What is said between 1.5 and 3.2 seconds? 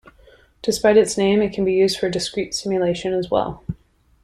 can be used for discrete simulation